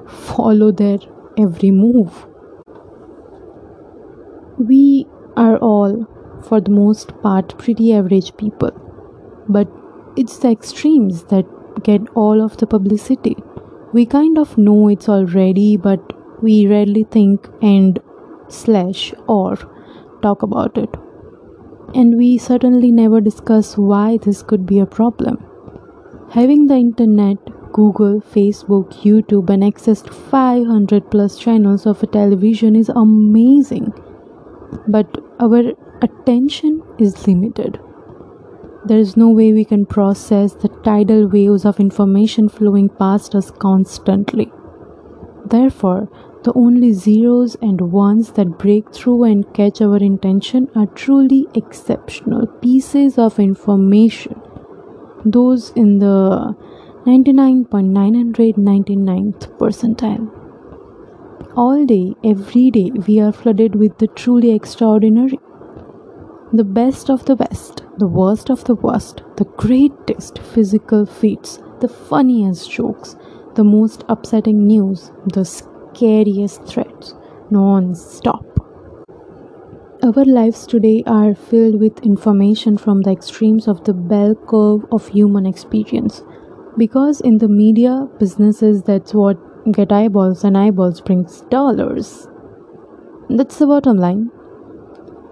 follow 0.10 0.74
their 0.74 0.98
every 1.38 1.72
move. 1.72 2.26
We 4.60 5.08
are 5.38 5.56
all, 5.60 6.08
for 6.44 6.60
the 6.60 6.72
most 6.72 7.22
part, 7.22 7.58
pretty 7.58 7.94
average 7.94 8.36
people, 8.36 8.72
but 9.48 9.70
it's 10.16 10.38
the 10.40 10.52
extremes 10.52 11.24
that 11.26 11.46
get 11.84 12.02
all 12.16 12.42
of 12.42 12.58
the 12.58 12.68
publicity. 12.68 13.36
We 13.94 14.06
kind 14.06 14.38
of 14.38 14.58
know 14.58 14.88
it's 14.88 15.10
already, 15.10 15.78
but 15.78 16.02
we 16.42 16.68
rarely 16.68 17.04
think 17.04 17.48
and 17.62 18.00
slash 18.50 19.14
or 19.28 19.58
talk 20.22 20.44
about 20.44 20.78
it. 20.78 20.90
And 21.94 22.18
we 22.18 22.38
certainly 22.38 22.92
never 22.92 23.20
discuss 23.20 23.78
why 23.78 24.18
this 24.18 24.44
could 24.44 24.66
be 24.66 24.80
a 24.80 24.86
problem. 24.86 25.46
Having 26.32 26.68
the 26.68 26.76
internet, 26.76 27.38
Google, 27.74 28.22
Facebook, 28.22 28.94
YouTube, 29.04 29.50
and 29.50 29.64
access 29.64 30.02
to 30.02 30.12
500 30.14 31.12
plus 31.12 31.38
channels 31.38 31.86
of 31.86 32.02
a 32.04 32.08
television 32.08 32.76
is 32.76 32.90
amazing. 32.90 33.94
But 34.88 35.18
our 35.40 35.74
attention 36.02 36.82
is 36.98 37.28
limited. 37.28 37.80
There 38.84 38.98
is 38.98 39.16
no 39.16 39.30
way 39.30 39.54
we 39.54 39.64
can 39.64 39.86
process 39.86 40.54
the 40.54 40.70
tidal 40.70 41.28
waves 41.28 41.66
of 41.66 41.80
information 41.80 42.50
flowing 42.50 42.90
past 42.90 43.36
us 43.36 43.52
constantly. 43.52 44.52
Therefore, 45.46 46.10
the 46.44 46.52
only 46.56 46.94
zeros 46.94 47.56
and 47.62 47.92
ones 47.92 48.32
that 48.32 48.58
break 48.58 48.92
through 48.92 49.26
and 49.26 49.54
catch 49.54 49.82
our 49.82 49.98
attention 49.98 50.68
are 50.76 50.88
truly 50.88 51.46
exceptional 51.54 52.48
pieces 52.48 53.20
of 53.20 53.40
information. 53.40 54.42
Those 55.24 55.70
in 55.76 56.00
the 56.00 56.56
99.999th 57.06 59.48
percentile. 59.60 60.28
All 61.56 61.86
day, 61.86 62.16
every 62.24 62.72
day, 62.72 62.90
we 63.08 63.20
are 63.20 63.32
flooded 63.32 63.76
with 63.76 64.00
the 64.00 64.08
truly 64.08 64.50
extraordinary. 64.52 65.40
The 66.54 66.64
best 66.64 67.12
of 67.12 67.26
the 67.26 67.36
best, 67.36 67.84
the 68.02 68.08
worst 68.08 68.50
of 68.50 68.64
the 68.64 68.74
worst, 68.74 69.22
the 69.38 69.46
greatest 69.58 70.40
physical 70.40 71.06
feats, 71.06 71.60
the 71.82 71.88
funniest 71.88 72.72
jokes, 72.72 73.16
the 73.54 73.64
most 73.64 74.04
upsetting 74.10 74.66
news, 74.66 75.12
the 75.28 75.46
scariest 75.46 76.64
threats 76.64 77.14
non 77.52 77.94
stop. 77.94 78.44
Our 80.02 80.26
lives 80.26 80.66
today 80.66 81.04
are 81.06 81.36
filled 81.36 81.80
with 81.80 82.04
information 82.04 82.76
from 82.76 83.04
the 83.04 83.12
extremes 83.12 83.68
of 83.68 83.84
the 83.84 83.94
bell 83.94 84.34
curve 84.34 84.84
of 84.92 85.08
human 85.08 85.46
experience. 85.46 86.24
Because 86.76 87.22
in 87.22 87.38
the 87.38 87.50
media, 87.50 88.08
businesses, 88.18 88.82
that's 88.82 89.14
what 89.14 89.38
get 89.72 89.92
eyeballs, 89.92 90.44
and 90.44 90.58
eyeballs 90.58 91.02
brings 91.02 91.42
dollars. 91.52 92.28
That's 93.30 93.60
the 93.60 93.68
bottom 93.68 93.98
line. 93.98 94.32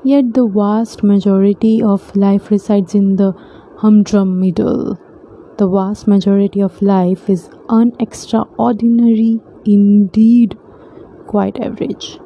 Yet 0.04 0.34
the 0.34 0.48
vast 0.48 1.04
majority 1.04 1.84
of 1.84 2.16
life 2.16 2.50
resides 2.52 2.96
in 2.96 3.18
the 3.18 3.34
humdrum 3.78 4.40
middle. 4.40 4.98
The 5.58 5.68
vast 5.68 6.08
majority 6.08 6.62
of 6.62 6.82
life 6.82 7.30
is 7.30 7.50
unextraordinary, 7.68 9.42
indeed, 9.66 10.58
quite 11.28 11.60
average. 11.60 12.18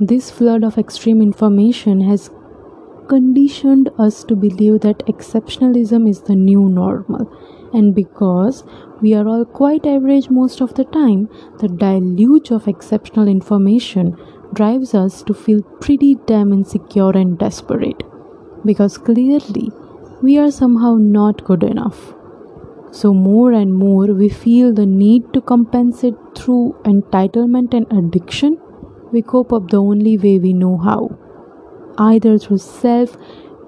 This 0.00 0.30
flood 0.30 0.64
of 0.64 0.78
extreme 0.78 1.20
information 1.20 2.00
has 2.08 2.30
conditioned 3.08 3.90
us 3.98 4.24
to 4.24 4.36
believe 4.36 4.80
that 4.80 5.06
exceptionalism 5.06 6.08
is 6.08 6.22
the 6.22 6.36
new 6.36 6.68
normal. 6.68 7.30
And 7.74 7.94
because 7.94 8.64
we 9.02 9.12
are 9.14 9.28
all 9.28 9.44
quite 9.44 9.86
average 9.86 10.30
most 10.30 10.62
of 10.62 10.74
the 10.74 10.84
time, 10.84 11.28
the 11.58 11.68
deluge 11.68 12.50
of 12.50 12.66
exceptional 12.66 13.28
information 13.28 14.16
drives 14.52 14.94
us 14.94 15.22
to 15.22 15.34
feel 15.34 15.62
pretty 15.80 16.14
damn 16.26 16.52
insecure 16.52 17.10
and 17.10 17.38
desperate. 17.38 18.02
Because 18.64 18.98
clearly, 18.98 19.70
we 20.22 20.38
are 20.38 20.50
somehow 20.50 20.96
not 20.96 21.44
good 21.44 21.62
enough. 21.62 22.14
So, 22.90 23.12
more 23.12 23.52
and 23.52 23.74
more, 23.74 24.06
we 24.06 24.28
feel 24.28 24.72
the 24.72 24.86
need 24.86 25.32
to 25.34 25.40
compensate 25.40 26.16
through 26.34 26.76
entitlement 26.84 27.74
and 27.74 27.86
addiction. 27.92 28.58
We 29.12 29.22
cope 29.22 29.52
up 29.52 29.70
the 29.70 29.80
only 29.80 30.16
way 30.16 30.38
we 30.38 30.52
know 30.52 30.76
how, 30.78 31.18
either 31.98 32.38
through 32.38 32.58
self 32.58 33.16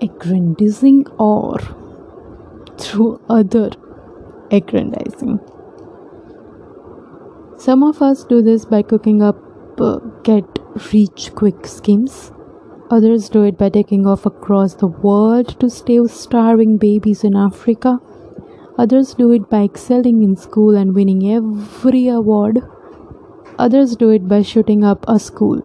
aggrandizing 0.00 1.06
or 1.18 1.58
through 2.78 3.20
other 3.28 3.70
aggrandizing. 4.50 5.38
Some 7.58 7.82
of 7.82 8.00
us 8.00 8.24
do 8.24 8.40
this 8.40 8.64
by 8.64 8.82
cooking 8.82 9.22
up 9.22 9.36
uh, 9.78 10.00
get 10.22 10.44
rich 10.92 11.32
quick 11.34 11.66
schemes. 11.66 12.32
Others 12.90 13.28
do 13.28 13.42
it 13.44 13.56
by 13.56 13.68
taking 13.68 14.06
off 14.06 14.26
across 14.26 14.74
the 14.74 14.86
world 14.86 15.58
to 15.60 15.70
save 15.70 16.10
starving 16.10 16.76
babies 16.76 17.22
in 17.22 17.36
Africa. 17.36 17.98
Others 18.78 19.14
do 19.14 19.30
it 19.32 19.48
by 19.48 19.64
excelling 19.64 20.22
in 20.22 20.36
school 20.36 20.76
and 20.76 20.94
winning 20.94 21.30
every 21.30 22.08
award. 22.08 22.60
Others 23.58 23.96
do 23.96 24.10
it 24.10 24.26
by 24.26 24.42
shooting 24.42 24.82
up 24.82 25.04
a 25.06 25.18
school. 25.18 25.62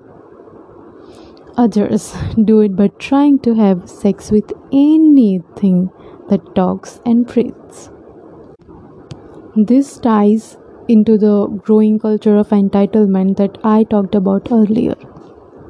Others 1.58 2.16
do 2.44 2.60
it 2.60 2.76
by 2.76 2.90
trying 3.00 3.40
to 3.40 3.56
have 3.56 3.90
sex 3.90 4.32
with 4.32 4.52
anything 4.72 5.90
that 6.30 6.54
talks 6.56 7.00
and 7.06 7.26
breathes. 7.26 7.90
This 9.56 9.98
ties 9.98 10.58
into 10.88 11.18
the 11.18 11.48
growing 11.48 12.00
culture 12.00 12.36
of 12.38 12.50
entitlement 12.50 13.38
that 13.38 13.58
I 13.64 13.84
talked 13.84 14.16
about 14.16 14.52
earlier. 14.52 14.96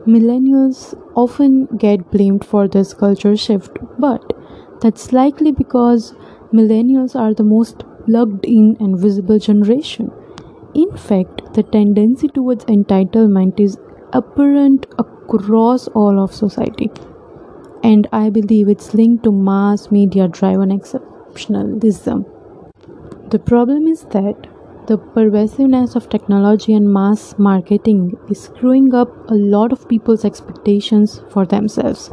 Millennials 0.08 0.94
often 1.16 1.66
get 1.78 2.12
blamed 2.12 2.46
for 2.46 2.68
this 2.68 2.94
culture 2.94 3.36
shift, 3.36 3.78
but 4.00 4.34
that's 4.82 5.12
likely 5.14 5.52
because 5.52 6.14
millennials 6.54 7.16
are 7.16 7.34
the 7.34 7.44
most 7.44 7.84
plugged 8.06 8.46
in 8.46 8.78
and 8.80 9.00
visible 9.00 9.40
generation. 9.40 10.12
In 10.76 10.96
fact, 10.96 11.54
the 11.54 11.64
tendency 11.64 12.28
towards 12.28 12.66
entitlement 12.66 13.60
is 13.60 13.78
apparent 14.14 14.86
across 15.00 15.88
all 15.90 16.20
of 16.20 16.34
society, 16.34 16.92
and 17.84 18.08
I 18.12 18.30
believe 18.30 18.68
it's 18.70 18.94
linked 18.94 19.24
to 19.24 19.32
mass 19.32 19.92
media 19.92 20.28
driven 20.28 20.70
exceptionalism. 20.78 22.26
The 23.30 23.40
problem 23.40 23.88
is 23.88 24.04
that 24.12 24.48
the 24.88 24.98
pervasiveness 24.98 25.96
of 25.96 26.10
technology 26.10 26.74
and 26.74 26.92
mass 26.92 27.36
marketing 27.38 28.18
is 28.30 28.42
screwing 28.42 28.94
up 28.94 29.10
a 29.30 29.34
lot 29.34 29.72
of 29.72 29.88
people's 29.90 30.26
expectations 30.26 31.22
for 31.30 31.46
themselves. 31.46 32.12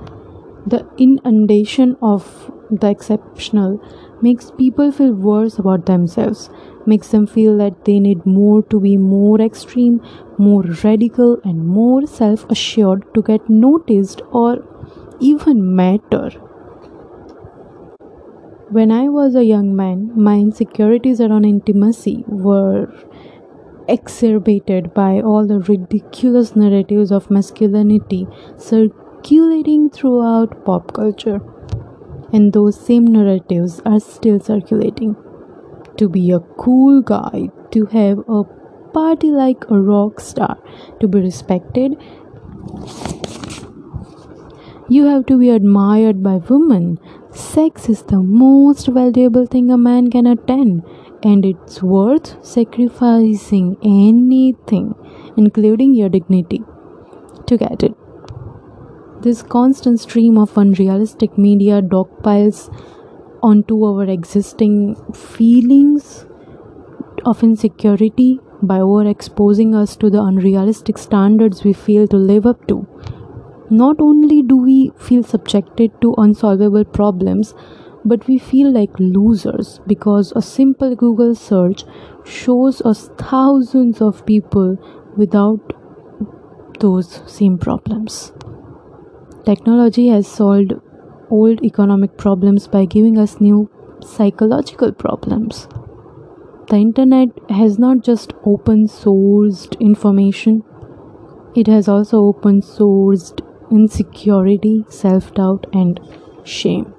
The 0.67 0.87
inundation 0.97 1.97
of 2.00 2.50
the 2.71 2.88
exceptional 2.88 3.81
makes 4.23 4.50
people 4.50 4.93
feel 4.93 5.12
worse 5.12 5.59
about 5.59 5.87
themselves, 5.87 6.49
makes 6.87 7.09
them 7.09 7.26
feel 7.26 7.59
that 7.59 7.85
they 7.85 7.99
need 7.99 8.25
more 8.25 8.62
to 8.64 8.81
be 8.81 8.97
more 8.97 9.41
extreme, 9.41 10.01
more 10.38 10.62
radical, 10.85 11.38
and 11.44 11.66
more 11.66 12.07
self 12.07 12.49
assured 12.51 13.12
to 13.14 13.23
get 13.23 13.51
noticed 13.51 14.23
or 14.31 14.64
even 15.20 15.75
matter. 15.77 16.31
When 18.72 18.90
I 18.90 19.11
was 19.11 19.35
a 19.35 19.44
young 19.44 19.76
man, 19.76 20.12
my 20.16 20.37
insecurities 20.37 21.20
around 21.20 21.44
intimacy 21.44 22.24
were 22.26 22.90
exacerbated 23.87 24.94
by 24.94 25.20
all 25.20 25.46
the 25.46 25.58
ridiculous 25.58 26.56
narratives 26.56 27.12
of 27.12 27.30
masculinity 27.30 28.26
circulating 28.56 29.90
throughout 29.90 30.64
pop 30.64 30.94
culture 30.94 31.42
and 32.32 32.54
those 32.54 32.80
same 32.80 33.04
narratives 33.04 33.82
are 33.85 34.00
still 34.00 34.40
circulating. 34.40 35.16
To 35.98 36.08
be 36.08 36.30
a 36.30 36.40
cool 36.40 37.02
guy, 37.02 37.50
to 37.72 37.85
have 37.87 38.20
a 38.26 38.44
party 38.94 39.30
like 39.30 39.70
a 39.70 39.78
rock 39.78 40.18
star, 40.18 40.56
to 41.00 41.06
be 41.06 41.20
respected, 41.20 41.98
you 44.94 45.07
have 45.07 45.24
to 45.26 45.38
be 45.38 45.48
admired 45.50 46.22
by 46.22 46.37
women. 46.48 46.98
Sex 47.31 47.88
is 47.88 48.02
the 48.02 48.20
most 48.20 48.88
valuable 48.88 49.46
thing 49.46 49.70
a 49.70 49.78
man 49.78 50.11
can 50.11 50.26
attend, 50.26 50.83
and 51.22 51.46
it's 51.46 51.83
worth 51.83 52.44
sacrificing 52.44 53.76
anything, 53.83 54.94
including 55.37 55.94
your 55.94 56.09
dignity, 56.09 56.62
to 57.46 57.57
get 57.57 57.83
it. 57.83 57.94
This 59.22 59.42
constant 59.42 60.00
stream 60.00 60.37
of 60.37 60.59
unrealistic 60.59 61.38
media 61.38 61.81
dogpiles 61.81 62.61
onto 63.42 63.83
our 63.85 64.05
existing 64.05 64.96
feelings 65.14 66.26
of 67.24 67.42
insecurity 67.42 68.40
by 68.62 68.78
overexposing 68.78 69.74
us 69.74 69.96
to 69.96 70.11
the 70.11 70.22
unrealistic 70.22 70.98
standards 70.98 71.64
we 71.64 71.72
fail 71.72 72.07
to 72.09 72.16
live 72.16 72.46
up 72.46 72.66
to. 72.68 72.87
Not 73.72 74.02
only 74.02 74.42
do 74.42 74.58
we 74.58 74.92
feel 74.98 75.22
subjected 75.22 75.92
to 76.02 76.14
unsolvable 76.18 76.85
problems, 76.85 77.54
but 78.04 78.26
we 78.28 78.37
feel 78.38 78.70
like 78.70 78.98
losers 78.98 79.80
because 79.87 80.30
a 80.37 80.42
simple 80.42 80.94
Google 80.94 81.35
search 81.35 81.85
shows 82.22 82.82
us 82.82 83.08
thousands 83.16 84.02
of 84.02 84.26
people 84.26 84.76
without 85.16 85.72
those 86.80 87.22
same 87.26 87.56
problems. 87.56 88.32
Technology 89.46 90.08
has 90.08 90.26
solved 90.26 90.74
old 91.30 91.64
economic 91.64 92.18
problems 92.18 92.68
by 92.68 92.85
giving 92.85 93.16
us 93.16 93.40
new 93.40 93.70
psychological 94.02 94.92
problems. 94.92 95.66
The 96.68 96.76
internet 96.76 97.30
has 97.48 97.78
not 97.78 98.02
just 98.02 98.35
open 98.44 98.87
sourced 98.87 99.80
information, 99.80 100.62
it 101.56 101.68
has 101.68 101.88
also 101.88 102.18
open 102.18 102.61
sourced 102.61 103.40
insecurity, 103.72 104.85
self 104.88 105.35
doubt, 105.35 105.66
and 105.72 106.00
shame. 106.44 106.94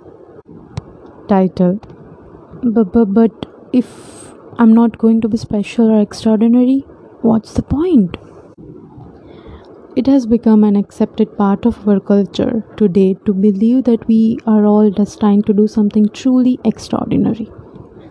Title 1.28 1.80
but, 2.66 3.46
if 3.74 4.34
I'm 4.58 4.74
not 4.74 4.98
going 4.98 5.20
to 5.22 5.28
be 5.28 5.38
special 5.38 5.92
or 5.92 6.02
extraordinary, 6.02 6.86
what's 7.22 7.54
the 7.54 7.64
point? 7.64 8.16
It 9.96 10.08
has 10.08 10.26
become 10.26 10.64
an 10.64 10.76
accepted 10.76 11.38
part 11.38 11.66
of 11.66 11.88
our 11.88 12.00
culture 12.00 12.64
today 12.78 13.16
to 13.26 13.34
believe 13.34 13.84
that 13.84 14.08
we 14.08 14.40
are 14.48 14.66
all 14.66 14.90
destined 14.90 15.46
to 15.48 15.54
do 15.54 15.68
something 15.68 16.08
truly 16.10 16.60
extraordinary. 16.64 17.52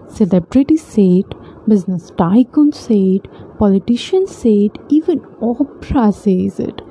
Celebrities 0.09 0.85
say 0.85 1.23
it, 1.23 1.35
business 1.67 2.11
tycoons 2.11 2.75
say 2.75 3.17
it, 3.17 3.27
politicians 3.59 4.37
say 4.37 4.67
it, 4.67 4.79
even 4.91 5.21
Oprah 5.41 6.13
says 6.13 6.61
it. 6.61 6.82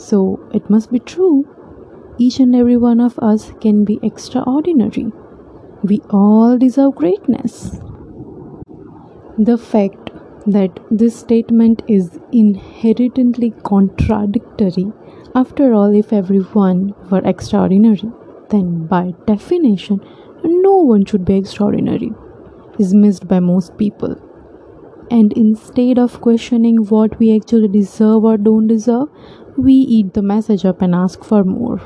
So 0.00 0.40
it 0.54 0.70
must 0.70 0.90
be 0.90 0.98
true. 0.98 1.46
Each 2.16 2.40
and 2.40 2.56
every 2.56 2.76
one 2.76 3.00
of 3.00 3.18
us 3.18 3.52
can 3.60 3.84
be 3.84 3.98
extraordinary. 4.02 5.12
We 5.82 6.00
all 6.10 6.56
deserve 6.58 6.94
greatness. 6.94 7.78
The 9.38 9.58
fact 9.58 10.10
that 10.46 10.80
this 10.90 11.16
statement 11.16 11.82
is 11.86 12.18
inherently 12.32 13.50
contradictory. 13.62 14.90
After 15.34 15.74
all, 15.74 15.94
if 15.94 16.14
everyone 16.14 16.94
were 17.10 17.22
extraordinary, 17.24 18.10
then 18.48 18.86
by 18.86 19.12
definition, 19.26 20.00
no 20.42 20.76
one 20.76 21.04
should 21.04 21.26
be 21.26 21.36
extraordinary, 21.36 22.10
is 22.78 22.94
missed 22.94 23.28
by 23.28 23.38
most 23.38 23.76
people. 23.76 24.16
And 25.10 25.32
instead 25.34 25.98
of 25.98 26.20
questioning 26.20 26.76
what 26.86 27.18
we 27.18 27.36
actually 27.36 27.68
deserve 27.68 28.24
or 28.24 28.36
don't 28.36 28.66
deserve, 28.66 29.08
we 29.60 29.72
eat 29.72 30.14
the 30.14 30.22
message 30.22 30.64
up 30.64 30.82
and 30.82 30.94
ask 30.94 31.24
for 31.24 31.44
more. 31.44 31.80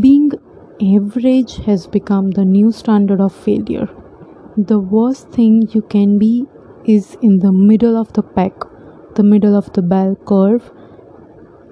Being 0.00 0.32
average 0.80 1.56
has 1.66 1.86
become 1.86 2.30
the 2.30 2.44
new 2.44 2.72
standard 2.72 3.20
of 3.20 3.34
failure. 3.34 3.88
The 4.56 4.78
worst 4.78 5.30
thing 5.30 5.68
you 5.72 5.82
can 5.82 6.18
be 6.18 6.46
is 6.84 7.16
in 7.22 7.38
the 7.40 7.52
middle 7.52 7.96
of 7.96 8.12
the 8.12 8.22
pack, 8.22 8.52
the 9.14 9.22
middle 9.22 9.56
of 9.56 9.72
the 9.72 9.82
bell 9.82 10.16
curve. 10.26 10.70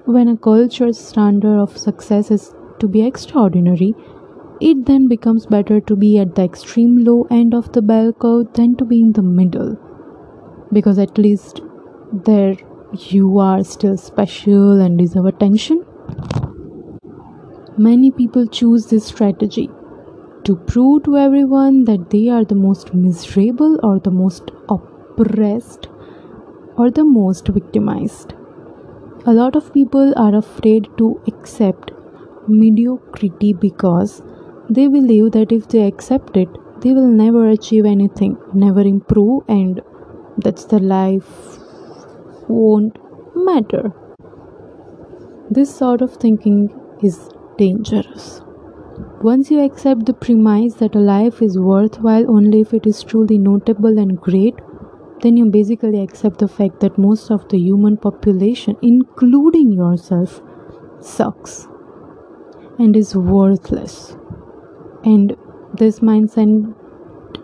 When 0.05 0.27
a 0.27 0.37
culture's 0.37 0.99
standard 0.99 1.59
of 1.59 1.77
success 1.77 2.29
is 2.31 2.53
to 2.79 2.87
be 2.87 3.05
extraordinary, 3.05 3.95
it 4.59 4.85
then 4.85 5.07
becomes 5.07 5.45
better 5.45 5.79
to 5.81 5.95
be 5.95 6.19
at 6.19 6.35
the 6.35 6.43
extreme 6.43 7.03
low 7.03 7.25
end 7.31 7.53
of 7.53 7.71
the 7.73 7.81
bell 7.81 8.13
curve 8.13 8.53
than 8.53 8.75
to 8.77 8.85
be 8.85 9.01
in 9.01 9.13
the 9.13 9.21
middle 9.21 9.77
because 10.73 10.99
at 10.99 11.17
least 11.17 11.61
there 12.25 12.55
you 12.99 13.39
are 13.39 13.63
still 13.63 13.97
special 13.97 14.79
and 14.79 14.97
deserve 14.97 15.25
attention. 15.25 15.85
Many 17.77 18.11
people 18.11 18.45
choose 18.47 18.87
this 18.87 19.05
strategy 19.05 19.69
to 20.43 20.55
prove 20.55 21.03
to 21.03 21.17
everyone 21.17 21.85
that 21.85 22.09
they 22.11 22.29
are 22.29 22.43
the 22.43 22.55
most 22.55 22.93
miserable 22.93 23.79
or 23.81 23.99
the 23.99 24.11
most 24.11 24.51
oppressed 24.69 25.87
or 26.77 26.91
the 26.91 27.03
most 27.03 27.47
victimized. 27.47 28.33
A 29.25 29.33
lot 29.33 29.55
of 29.55 29.73
people 29.73 30.13
are 30.17 30.35
afraid 30.35 30.87
to 30.97 31.21
accept 31.27 31.91
mediocrity 32.47 33.53
because 33.53 34.21
they 34.69 34.87
believe 34.87 35.31
that 35.31 35.51
if 35.51 35.67
they 35.69 35.87
accept 35.87 36.37
it, 36.37 36.49
they 36.81 36.91
will 36.91 37.07
never 37.07 37.49
achieve 37.49 37.85
anything, 37.85 38.37
never 38.53 38.81
improve, 38.81 39.43
and 39.47 39.81
that's 40.37 40.65
the 40.65 40.79
life 40.79 41.62
won't 42.47 42.97
matter. 43.35 43.91
This 45.49 45.75
sort 45.75 46.01
of 46.01 46.15
thinking 46.15 46.69
is 47.01 47.29
dangerous. 47.57 48.41
Once 49.21 49.49
you 49.49 49.59
accept 49.59 50.05
the 50.05 50.13
premise 50.13 50.75
that 50.75 50.95
a 50.95 50.99
life 50.99 51.41
is 51.41 51.57
worthwhile 51.57 52.29
only 52.29 52.61
if 52.61 52.73
it 52.73 52.85
is 52.85 53.03
truly 53.03 53.37
notable 53.37 53.97
and 53.97 54.19
great, 54.19 54.55
then 55.21 55.37
you 55.37 55.45
basically 55.45 56.01
accept 56.01 56.39
the 56.39 56.47
fact 56.47 56.79
that 56.81 56.97
most 56.97 57.31
of 57.31 57.47
the 57.49 57.57
human 57.57 57.97
population, 57.97 58.75
including 58.81 59.71
yourself, 59.71 60.41
sucks 60.99 61.67
and 62.77 62.95
is 62.95 63.15
worthless. 63.15 64.17
And 65.05 65.35
this 65.73 65.99
mindset 65.99 66.75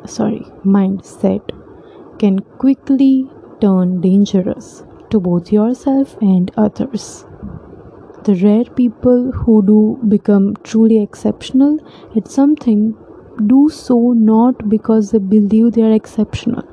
sorry 0.05 0.45
mindset 0.65 1.41
can 2.19 2.39
quickly 2.39 3.29
turn 3.61 4.01
dangerous 4.01 4.83
to 5.11 5.19
both 5.19 5.51
yourself 5.51 6.17
and 6.21 6.51
others. 6.57 7.25
The 8.23 8.35
rare 8.35 8.65
people 8.65 9.31
who 9.31 9.65
do 9.65 9.99
become 10.07 10.55
truly 10.63 11.01
exceptional 11.01 11.79
at 12.15 12.27
something 12.27 12.97
do 13.47 13.69
so 13.69 14.13
not 14.13 14.67
because 14.69 15.11
they 15.11 15.19
believe 15.19 15.73
they 15.73 15.83
are 15.83 15.93
exceptional. 15.93 16.63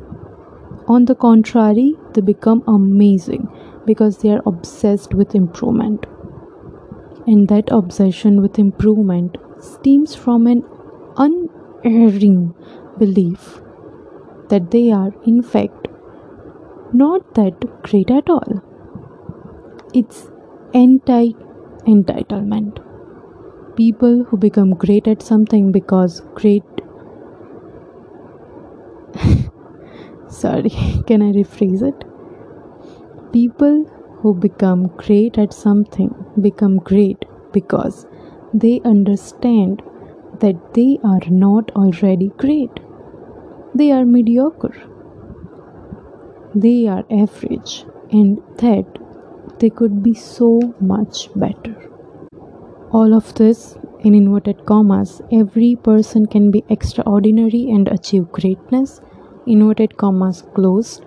On 0.88 1.04
the 1.04 1.14
contrary, 1.14 1.94
they 2.14 2.20
become 2.20 2.62
amazing 2.66 3.48
because 3.86 4.18
they 4.18 4.30
are 4.30 4.42
obsessed 4.46 5.14
with 5.14 5.34
improvement. 5.34 6.06
And 7.26 7.48
that 7.48 7.70
obsession 7.70 8.40
with 8.40 8.58
improvement 8.58 9.36
stems 9.60 10.14
from 10.14 10.46
an 10.46 10.64
unerring 11.16 12.54
belief 12.98 13.60
that 14.48 14.70
they 14.70 14.90
are, 14.92 15.12
in 15.24 15.42
fact, 15.42 15.88
not 16.92 17.34
that 17.34 17.82
great 17.82 18.10
at 18.10 18.30
all. 18.30 18.62
It's 19.92 20.30
anti 20.74 21.32
entitlement. 21.86 22.82
People 23.76 24.24
who 24.24 24.36
become 24.36 24.70
great 24.70 25.08
at 25.08 25.22
something 25.22 25.72
because 25.72 26.20
great. 26.34 26.62
Sorry, 30.28 30.70
can 31.06 31.22
I 31.22 31.32
rephrase 31.32 31.82
it? 31.82 32.04
People 33.32 33.84
who 34.20 34.34
become 34.34 34.88
great 34.96 35.38
at 35.38 35.52
something 35.52 36.14
become 36.40 36.78
great 36.78 37.24
because 37.52 38.06
they 38.54 38.80
understand 38.84 39.82
that 40.40 40.74
they 40.74 40.98
are 41.04 41.28
not 41.30 41.70
already 41.72 42.28
great. 42.38 42.80
They 43.74 43.92
are 43.92 44.04
mediocre 44.04 44.74
they 46.62 46.86
are 46.86 47.04
average 47.10 47.84
and 48.10 48.38
that 48.58 48.98
they 49.58 49.68
could 49.68 50.02
be 50.02 50.14
so 50.14 50.60
much 50.80 51.28
better. 51.34 51.90
All 52.92 53.14
of 53.14 53.34
this, 53.34 53.76
in 54.00 54.14
inverted 54.14 54.64
commas, 54.64 55.20
every 55.30 55.76
person 55.76 56.26
can 56.26 56.50
be 56.50 56.64
extraordinary 56.70 57.68
and 57.70 57.88
achieve 57.88 58.32
greatness, 58.32 59.00
inverted 59.46 59.96
commas 59.98 60.42
closed. 60.54 61.04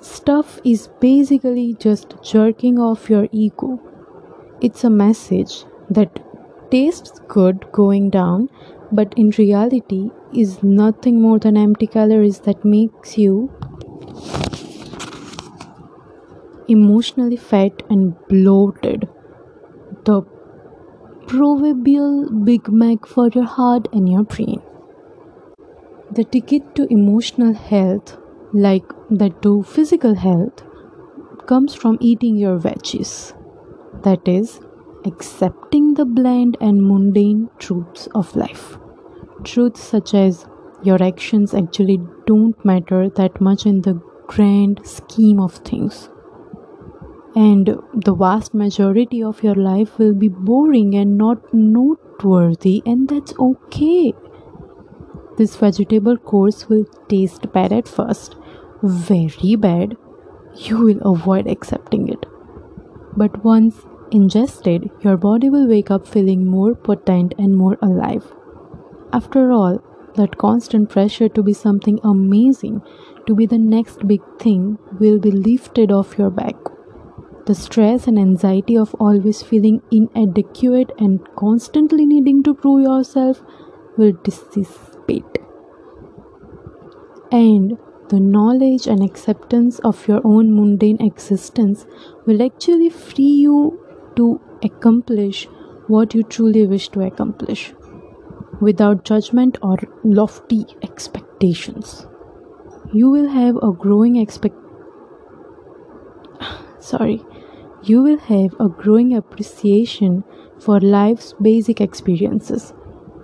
Stuff 0.00 0.60
is 0.64 0.88
basically 1.00 1.74
just 1.78 2.14
jerking 2.22 2.78
off 2.78 3.08
your 3.08 3.28
ego. 3.32 3.80
It's 4.60 4.84
a 4.84 4.90
message 4.90 5.64
that 5.88 6.22
tastes 6.70 7.20
good 7.28 7.66
going 7.72 8.10
down, 8.10 8.50
but 8.92 9.14
in 9.16 9.30
reality 9.38 10.10
is 10.34 10.62
nothing 10.62 11.20
more 11.20 11.38
than 11.38 11.56
empty 11.56 11.86
calories 11.86 12.40
that 12.40 12.64
makes 12.64 13.16
you 13.16 13.50
emotionally 16.68 17.36
fat 17.36 17.82
and 17.88 18.14
bloated. 18.28 19.08
The 20.04 20.22
proverbial 21.26 22.30
Big 22.44 22.68
Mac 22.68 23.06
for 23.06 23.28
your 23.28 23.44
heart 23.44 23.88
and 23.92 24.08
your 24.08 24.24
brain. 24.24 24.62
The 26.10 26.24
ticket 26.24 26.74
to 26.76 26.86
emotional 26.92 27.52
health, 27.52 28.16
like 28.52 28.84
that 29.10 29.42
to 29.42 29.62
physical 29.62 30.14
health, 30.14 30.62
comes 31.46 31.74
from 31.74 31.98
eating 32.00 32.36
your 32.36 32.58
veggies. 32.58 33.34
That 34.02 34.26
is, 34.26 34.60
accepting 35.04 35.94
the 35.94 36.04
bland 36.04 36.56
and 36.60 36.86
mundane 36.86 37.48
truths 37.58 38.08
of 38.14 38.34
life. 38.36 38.78
Truths 39.44 39.80
such 39.80 40.14
as 40.14 40.46
your 40.82 41.02
actions 41.02 41.54
actually 41.54 42.00
don't 42.26 42.64
matter 42.64 43.08
that 43.10 43.40
much 43.40 43.66
in 43.66 43.82
the 43.82 44.00
grand 44.28 44.80
scheme 44.84 45.40
of 45.40 45.54
things 45.54 46.08
and 47.36 47.66
the 47.92 48.14
vast 48.14 48.54
majority 48.54 49.22
of 49.22 49.42
your 49.42 49.54
life 49.54 49.98
will 49.98 50.14
be 50.14 50.28
boring 50.28 50.94
and 50.94 51.18
not 51.18 51.52
noteworthy, 51.52 52.82
and 52.86 53.10
that's 53.10 53.34
okay. 53.38 54.14
This 55.36 55.54
vegetable 55.54 56.16
course 56.16 56.66
will 56.70 56.86
taste 57.10 57.52
bad 57.52 57.74
at 57.74 57.86
first, 57.86 58.36
very 58.82 59.54
bad. 59.54 59.98
You 60.54 60.78
will 60.78 61.12
avoid 61.14 61.46
accepting 61.46 62.08
it. 62.08 62.24
But 63.18 63.44
once 63.44 63.82
ingested, 64.10 64.88
your 65.02 65.18
body 65.18 65.50
will 65.50 65.68
wake 65.68 65.90
up 65.90 66.06
feeling 66.08 66.46
more 66.46 66.74
potent 66.74 67.34
and 67.38 67.54
more 67.54 67.76
alive. 67.82 68.32
After 69.12 69.52
all, 69.52 69.82
that 70.14 70.38
constant 70.38 70.88
pressure 70.88 71.28
to 71.28 71.42
be 71.42 71.52
something 71.52 72.00
amazing, 72.02 72.80
to 73.26 73.34
be 73.34 73.44
the 73.44 73.58
next 73.58 74.08
big 74.08 74.22
thing, 74.38 74.78
will 74.98 75.18
be 75.18 75.30
lifted 75.30 75.92
off 75.92 76.16
your 76.16 76.30
back 76.30 76.56
the 77.46 77.54
stress 77.54 78.08
and 78.08 78.18
anxiety 78.18 78.76
of 78.76 78.94
always 78.98 79.40
feeling 79.40 79.80
inadequate 79.92 80.90
and 80.98 81.20
constantly 81.36 82.04
needing 82.04 82.42
to 82.42 82.54
prove 82.54 82.82
yourself 82.82 83.40
will 83.96 84.12
dissipate. 84.24 85.38
And 87.30 87.78
the 88.08 88.18
knowledge 88.20 88.86
and 88.86 89.02
acceptance 89.02 89.78
of 89.80 90.06
your 90.08 90.20
own 90.24 90.54
mundane 90.56 91.00
existence 91.00 91.86
will 92.24 92.42
actually 92.42 92.90
free 92.90 93.36
you 93.46 93.80
to 94.16 94.40
accomplish 94.62 95.46
what 95.86 96.14
you 96.14 96.24
truly 96.24 96.66
wish 96.66 96.88
to 96.90 97.00
accomplish 97.02 97.72
without 98.60 99.04
judgment 99.04 99.58
or 99.62 99.76
lofty 100.02 100.64
expectations. 100.82 102.06
You 102.92 103.10
will 103.10 103.28
have 103.28 103.56
a 103.56 103.72
growing 103.72 104.16
expect 104.16 104.56
sorry 106.80 107.22
you 107.82 108.02
will 108.02 108.18
have 108.18 108.54
a 108.60 108.68
growing 108.68 109.14
appreciation 109.14 110.24
for 110.58 110.80
life's 110.80 111.34
basic 111.40 111.80
experiences 111.80 112.72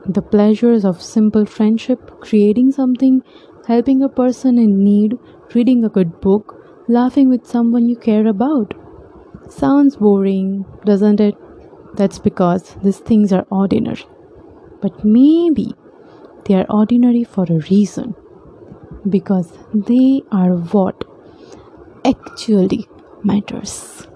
the 0.06 0.22
pleasures 0.22 0.84
of 0.84 1.00
simple 1.00 1.46
friendship, 1.46 2.10
creating 2.20 2.72
something, 2.72 3.22
helping 3.66 4.02
a 4.02 4.08
person 4.08 4.58
in 4.58 4.82
need, 4.82 5.16
reading 5.54 5.84
a 5.84 5.88
good 5.88 6.20
book, 6.20 6.56
laughing 6.88 7.28
with 7.28 7.46
someone 7.46 7.88
you 7.88 7.96
care 7.96 8.26
about. 8.26 8.74
Sounds 9.48 9.96
boring, 9.96 10.64
doesn't 10.84 11.20
it? 11.20 11.36
That's 11.94 12.18
because 12.18 12.74
these 12.82 12.98
things 12.98 13.32
are 13.32 13.46
ordinary. 13.50 14.04
But 14.80 15.04
maybe 15.04 15.74
they 16.44 16.54
are 16.54 16.66
ordinary 16.68 17.24
for 17.24 17.44
a 17.44 17.60
reason. 17.70 18.14
Because 19.08 19.52
they 19.72 20.22
are 20.32 20.56
what 20.56 21.04
actually 22.04 22.88
matters. 23.22 24.06